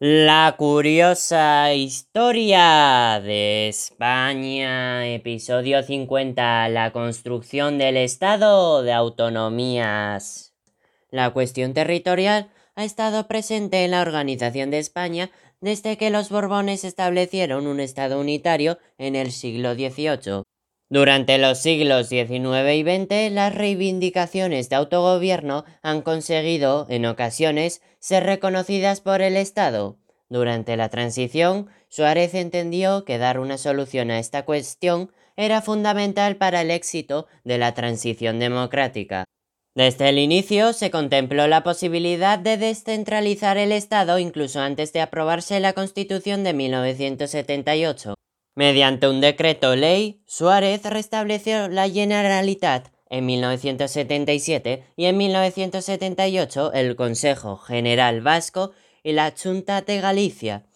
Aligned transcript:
La 0.00 0.54
curiosa 0.56 1.74
historia 1.74 3.20
de 3.20 3.66
España, 3.68 5.04
episodio 5.08 5.82
50, 5.82 6.68
la 6.68 6.92
construcción 6.92 7.78
del 7.78 7.96
Estado 7.96 8.84
de 8.84 8.92
autonomías. 8.92 10.54
La 11.10 11.30
cuestión 11.30 11.74
territorial 11.74 12.48
ha 12.76 12.84
estado 12.84 13.26
presente 13.26 13.84
en 13.84 13.90
la 13.90 14.00
organización 14.00 14.70
de 14.70 14.78
España 14.78 15.32
desde 15.60 15.96
que 15.96 16.10
los 16.10 16.30
Borbones 16.30 16.84
establecieron 16.84 17.66
un 17.66 17.80
Estado 17.80 18.20
unitario 18.20 18.78
en 18.98 19.16
el 19.16 19.32
siglo 19.32 19.74
XVIII. 19.74 20.44
Durante 20.90 21.36
los 21.36 21.58
siglos 21.58 22.08
XIX 22.08 22.72
y 22.74 22.82
XX, 22.82 23.30
las 23.30 23.54
reivindicaciones 23.54 24.70
de 24.70 24.76
autogobierno 24.76 25.66
han 25.82 26.00
conseguido, 26.00 26.86
en 26.88 27.04
ocasiones, 27.04 27.82
ser 27.98 28.24
reconocidas 28.24 29.02
por 29.02 29.20
el 29.20 29.36
Estado. 29.36 29.98
Durante 30.30 30.78
la 30.78 30.88
transición, 30.88 31.68
Suárez 31.88 32.32
entendió 32.34 33.04
que 33.04 33.18
dar 33.18 33.38
una 33.38 33.58
solución 33.58 34.10
a 34.10 34.18
esta 34.18 34.46
cuestión 34.46 35.12
era 35.36 35.60
fundamental 35.60 36.36
para 36.36 36.62
el 36.62 36.70
éxito 36.70 37.26
de 37.44 37.58
la 37.58 37.74
transición 37.74 38.38
democrática. 38.38 39.24
Desde 39.74 40.08
el 40.08 40.18
inicio 40.18 40.72
se 40.72 40.90
contempló 40.90 41.46
la 41.46 41.62
posibilidad 41.62 42.38
de 42.38 42.56
descentralizar 42.56 43.58
el 43.58 43.72
Estado 43.72 44.18
incluso 44.18 44.60
antes 44.60 44.92
de 44.94 45.02
aprobarse 45.02 45.60
la 45.60 45.74
Constitución 45.74 46.44
de 46.44 46.54
1978. 46.54 48.17
Mediante 48.58 49.06
un 49.06 49.20
decreto 49.20 49.76
ley, 49.76 50.20
Suárez 50.26 50.82
restableció 50.82 51.68
la 51.68 51.88
Generalitat 51.88 52.88
en 53.08 53.24
1977 53.24 54.82
y 54.96 55.04
en 55.04 55.16
1978 55.16 56.72
el 56.72 56.96
Consejo 56.96 57.56
General 57.56 58.20
Vasco 58.20 58.72
y 59.04 59.12
la 59.12 59.32
Junta 59.40 59.82
de 59.82 60.00
Galicia. 60.00 60.66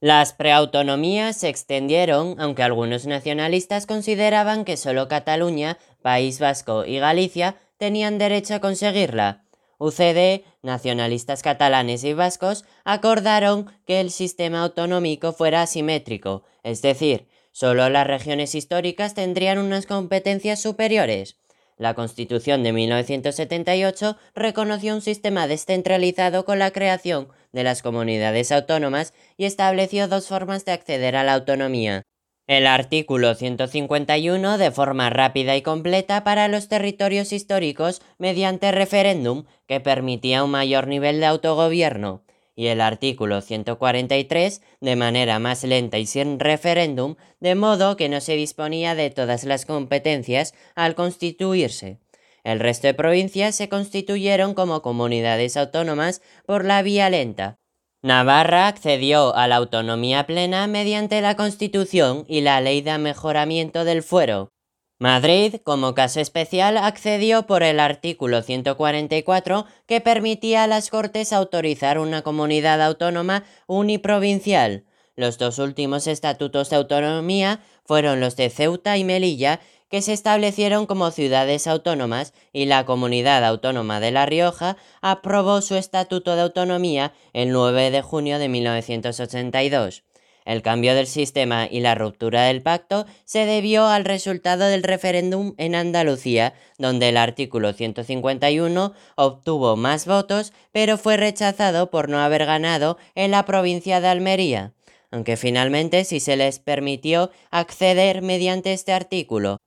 Las 0.00 0.32
preautonomías 0.32 1.36
se 1.36 1.48
extendieron, 1.48 2.34
aunque 2.40 2.64
algunos 2.64 3.06
nacionalistas 3.06 3.86
consideraban 3.86 4.64
que 4.64 4.76
solo 4.76 5.06
Cataluña, 5.06 5.78
País 6.02 6.40
Vasco 6.40 6.84
y 6.84 6.98
Galicia 6.98 7.54
tenían 7.78 8.18
derecho 8.18 8.56
a 8.56 8.60
conseguirla. 8.60 9.44
UCD, 9.80 10.44
nacionalistas 10.62 11.42
catalanes 11.42 12.04
y 12.04 12.12
vascos, 12.12 12.66
acordaron 12.84 13.72
que 13.86 14.00
el 14.00 14.10
sistema 14.10 14.62
autonómico 14.62 15.32
fuera 15.32 15.62
asimétrico, 15.62 16.44
es 16.62 16.82
decir, 16.82 17.26
solo 17.50 17.88
las 17.88 18.06
regiones 18.06 18.54
históricas 18.54 19.14
tendrían 19.14 19.58
unas 19.58 19.86
competencias 19.86 20.60
superiores. 20.60 21.38
La 21.78 21.94
Constitución 21.94 22.62
de 22.62 22.74
1978 22.74 24.18
reconoció 24.34 24.94
un 24.94 25.00
sistema 25.00 25.46
descentralizado 25.46 26.44
con 26.44 26.58
la 26.58 26.72
creación 26.72 27.28
de 27.52 27.64
las 27.64 27.80
comunidades 27.80 28.52
autónomas 28.52 29.14
y 29.38 29.46
estableció 29.46 30.06
dos 30.06 30.28
formas 30.28 30.66
de 30.66 30.72
acceder 30.72 31.16
a 31.16 31.24
la 31.24 31.32
autonomía, 31.32 32.02
el 32.50 32.66
artículo 32.66 33.36
151 33.36 34.58
de 34.58 34.72
forma 34.72 35.08
rápida 35.08 35.56
y 35.56 35.62
completa 35.62 36.24
para 36.24 36.48
los 36.48 36.66
territorios 36.66 37.32
históricos 37.32 38.02
mediante 38.18 38.72
referéndum 38.72 39.44
que 39.68 39.78
permitía 39.78 40.42
un 40.42 40.50
mayor 40.50 40.88
nivel 40.88 41.20
de 41.20 41.26
autogobierno 41.26 42.24
y 42.56 42.66
el 42.66 42.80
artículo 42.80 43.40
143 43.40 44.62
de 44.80 44.96
manera 44.96 45.38
más 45.38 45.62
lenta 45.62 45.98
y 45.98 46.06
sin 46.06 46.40
referéndum, 46.40 47.14
de 47.38 47.54
modo 47.54 47.96
que 47.96 48.08
no 48.08 48.20
se 48.20 48.34
disponía 48.34 48.96
de 48.96 49.10
todas 49.10 49.44
las 49.44 49.64
competencias 49.64 50.52
al 50.74 50.96
constituirse. 50.96 51.98
El 52.42 52.58
resto 52.58 52.88
de 52.88 52.94
provincias 52.94 53.54
se 53.54 53.68
constituyeron 53.68 54.54
como 54.54 54.82
comunidades 54.82 55.56
autónomas 55.56 56.20
por 56.46 56.64
la 56.64 56.82
vía 56.82 57.10
lenta, 57.10 57.59
Navarra 58.02 58.66
accedió 58.66 59.36
a 59.36 59.46
la 59.46 59.56
autonomía 59.56 60.24
plena 60.24 60.66
mediante 60.66 61.20
la 61.20 61.36
Constitución 61.36 62.24
y 62.28 62.40
la 62.40 62.62
Ley 62.62 62.80
de 62.80 62.96
Mejoramiento 62.96 63.84
del 63.84 64.02
Fuero. 64.02 64.52
Madrid, 64.98 65.56
como 65.64 65.94
caso 65.94 66.18
especial, 66.18 66.78
accedió 66.78 67.46
por 67.46 67.62
el 67.62 67.78
artículo 67.78 68.40
144 68.40 69.66
que 69.86 70.00
permitía 70.00 70.64
a 70.64 70.66
las 70.66 70.88
Cortes 70.88 71.34
autorizar 71.34 71.98
una 71.98 72.22
comunidad 72.22 72.80
autónoma 72.80 73.44
uniprovincial. 73.66 74.86
Los 75.14 75.36
dos 75.36 75.58
últimos 75.58 76.06
estatutos 76.06 76.70
de 76.70 76.76
autonomía 76.76 77.60
fueron 77.84 78.20
los 78.20 78.34
de 78.36 78.48
Ceuta 78.48 78.96
y 78.96 79.04
Melilla 79.04 79.60
que 79.90 80.02
se 80.02 80.12
establecieron 80.12 80.86
como 80.86 81.10
ciudades 81.10 81.66
autónomas 81.66 82.32
y 82.52 82.66
la 82.66 82.86
Comunidad 82.86 83.44
Autónoma 83.44 84.00
de 84.00 84.12
La 84.12 84.24
Rioja 84.24 84.76
aprobó 85.02 85.60
su 85.60 85.74
Estatuto 85.74 86.36
de 86.36 86.42
Autonomía 86.42 87.12
el 87.32 87.50
9 87.50 87.90
de 87.90 88.00
junio 88.00 88.38
de 88.38 88.48
1982. 88.48 90.04
El 90.46 90.62
cambio 90.62 90.94
del 90.94 91.06
sistema 91.06 91.68
y 91.70 91.80
la 91.80 91.94
ruptura 91.94 92.44
del 92.44 92.62
pacto 92.62 93.04
se 93.24 93.44
debió 93.44 93.86
al 93.86 94.04
resultado 94.04 94.64
del 94.64 94.82
referéndum 94.82 95.54
en 95.58 95.74
Andalucía, 95.74 96.54
donde 96.78 97.10
el 97.10 97.18
artículo 97.18 97.72
151 97.72 98.94
obtuvo 99.16 99.76
más 99.76 100.06
votos, 100.06 100.52
pero 100.72 100.96
fue 100.96 101.16
rechazado 101.16 101.90
por 101.90 102.08
no 102.08 102.18
haber 102.20 102.46
ganado 102.46 102.96
en 103.14 103.32
la 103.32 103.44
provincia 103.44 104.00
de 104.00 104.08
Almería, 104.08 104.72
aunque 105.10 105.36
finalmente 105.36 106.04
sí 106.04 106.20
se 106.20 106.36
les 106.36 106.58
permitió 106.58 107.30
acceder 107.50 108.22
mediante 108.22 108.72
este 108.72 108.92
artículo, 108.92 109.58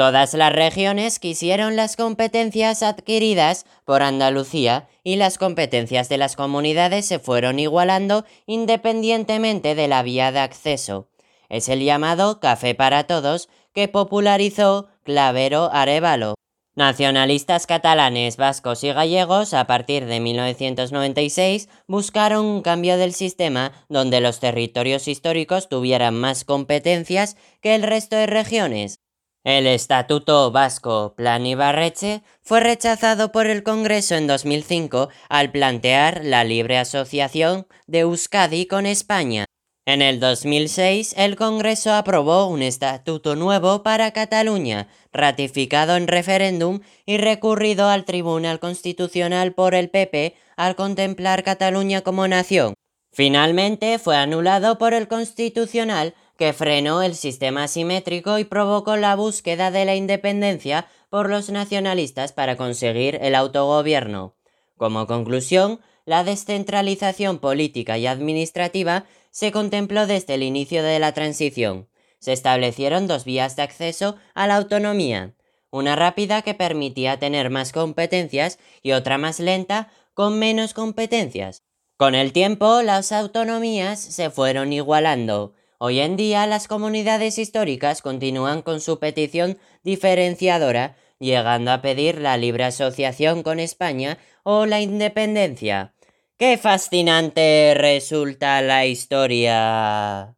Todas 0.00 0.32
las 0.32 0.50
regiones 0.50 1.18
quisieron 1.18 1.76
las 1.76 1.94
competencias 1.94 2.82
adquiridas 2.82 3.66
por 3.84 4.02
Andalucía 4.02 4.88
y 5.04 5.16
las 5.16 5.36
competencias 5.36 6.08
de 6.08 6.16
las 6.16 6.36
comunidades 6.36 7.04
se 7.04 7.18
fueron 7.18 7.58
igualando 7.58 8.24
independientemente 8.46 9.74
de 9.74 9.88
la 9.88 10.02
vía 10.02 10.32
de 10.32 10.38
acceso. 10.38 11.10
Es 11.50 11.68
el 11.68 11.84
llamado 11.84 12.40
Café 12.40 12.74
para 12.74 13.04
Todos 13.04 13.50
que 13.74 13.88
popularizó 13.88 14.88
Clavero 15.02 15.68
Arevalo. 15.70 16.34
Nacionalistas 16.74 17.66
catalanes, 17.66 18.38
vascos 18.38 18.82
y 18.84 18.92
gallegos 18.94 19.52
a 19.52 19.66
partir 19.66 20.06
de 20.06 20.18
1996 20.18 21.68
buscaron 21.86 22.46
un 22.46 22.62
cambio 22.62 22.96
del 22.96 23.12
sistema 23.12 23.72
donde 23.90 24.22
los 24.22 24.40
territorios 24.40 25.08
históricos 25.08 25.68
tuvieran 25.68 26.14
más 26.14 26.46
competencias 26.46 27.36
que 27.60 27.74
el 27.74 27.82
resto 27.82 28.16
de 28.16 28.28
regiones. 28.28 29.00
El 29.42 29.66
Estatuto 29.66 30.50
Vasco 30.50 31.14
Plan 31.16 31.46
Ibarreche 31.46 32.22
fue 32.42 32.60
rechazado 32.60 33.32
por 33.32 33.46
el 33.46 33.62
Congreso 33.62 34.14
en 34.14 34.26
2005 34.26 35.08
al 35.30 35.50
plantear 35.50 36.20
la 36.24 36.44
libre 36.44 36.76
asociación 36.76 37.66
de 37.86 38.00
Euskadi 38.00 38.66
con 38.66 38.84
España. 38.84 39.46
En 39.86 40.02
el 40.02 40.20
2006, 40.20 41.14
el 41.16 41.36
Congreso 41.36 41.94
aprobó 41.94 42.48
un 42.48 42.60
estatuto 42.60 43.34
nuevo 43.34 43.82
para 43.82 44.10
Cataluña, 44.10 44.88
ratificado 45.10 45.96
en 45.96 46.06
referéndum 46.06 46.80
y 47.06 47.16
recurrido 47.16 47.88
al 47.88 48.04
Tribunal 48.04 48.60
Constitucional 48.60 49.54
por 49.54 49.74
el 49.74 49.88
PP 49.88 50.34
al 50.58 50.76
contemplar 50.76 51.44
Cataluña 51.44 52.02
como 52.02 52.28
nación. 52.28 52.74
Finalmente 53.12 53.98
fue 53.98 54.16
anulado 54.16 54.76
por 54.76 54.92
el 54.92 55.08
Constitucional 55.08 56.14
que 56.40 56.54
frenó 56.54 57.02
el 57.02 57.16
sistema 57.16 57.64
asimétrico 57.64 58.38
y 58.38 58.44
provocó 58.44 58.96
la 58.96 59.14
búsqueda 59.14 59.70
de 59.70 59.84
la 59.84 59.94
independencia 59.94 60.88
por 61.10 61.28
los 61.28 61.50
nacionalistas 61.50 62.32
para 62.32 62.56
conseguir 62.56 63.18
el 63.20 63.34
autogobierno. 63.34 64.36
Como 64.78 65.06
conclusión, 65.06 65.80
la 66.06 66.24
descentralización 66.24 67.40
política 67.40 67.98
y 67.98 68.06
administrativa 68.06 69.04
se 69.30 69.52
contempló 69.52 70.06
desde 70.06 70.32
el 70.32 70.42
inicio 70.42 70.82
de 70.82 70.98
la 70.98 71.12
transición. 71.12 71.90
Se 72.20 72.32
establecieron 72.32 73.06
dos 73.06 73.26
vías 73.26 73.54
de 73.56 73.60
acceso 73.60 74.16
a 74.32 74.46
la 74.46 74.56
autonomía, 74.56 75.34
una 75.70 75.94
rápida 75.94 76.40
que 76.40 76.54
permitía 76.54 77.18
tener 77.18 77.50
más 77.50 77.70
competencias 77.70 78.58
y 78.82 78.92
otra 78.92 79.18
más 79.18 79.40
lenta 79.40 79.92
con 80.14 80.38
menos 80.38 80.72
competencias. 80.72 81.64
Con 81.98 82.14
el 82.14 82.32
tiempo, 82.32 82.80
las 82.80 83.12
autonomías 83.12 84.00
se 84.00 84.30
fueron 84.30 84.72
igualando, 84.72 85.52
Hoy 85.82 86.00
en 86.00 86.16
día 86.16 86.46
las 86.46 86.68
comunidades 86.68 87.38
históricas 87.38 88.02
continúan 88.02 88.60
con 88.60 88.82
su 88.82 88.98
petición 88.98 89.58
diferenciadora, 89.82 90.94
llegando 91.18 91.72
a 91.72 91.80
pedir 91.80 92.20
la 92.20 92.36
libre 92.36 92.64
asociación 92.64 93.42
con 93.42 93.58
España 93.58 94.18
o 94.42 94.66
la 94.66 94.82
independencia. 94.82 95.94
¡Qué 96.36 96.58
fascinante 96.58 97.72
resulta 97.74 98.60
la 98.60 98.84
historia! 98.84 100.36